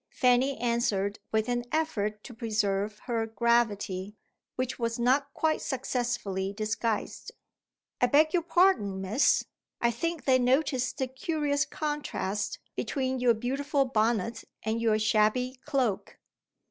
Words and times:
Fanny 0.09 0.57
answered 0.57 1.19
with 1.31 1.47
an 1.47 1.63
effort 1.71 2.23
to 2.23 2.33
preserve 2.33 2.97
her 3.05 3.27
gravity, 3.27 4.15
which 4.55 4.79
was 4.79 4.97
not 4.97 5.31
quite 5.35 5.61
successfully 5.61 6.51
disguised: 6.51 7.31
"I 8.01 8.07
beg 8.07 8.33
your 8.33 8.41
pardon, 8.41 8.99
Miss; 8.99 9.43
I 9.79 9.91
think 9.91 10.25
they 10.25 10.39
notice 10.39 10.91
the 10.91 11.05
curious 11.05 11.65
contrast 11.67 12.57
between 12.75 13.19
your 13.19 13.35
beautiful 13.35 13.85
bonnet 13.85 14.43
and 14.63 14.81
your 14.81 14.97
shabby 14.97 15.59
cloak." 15.65 16.17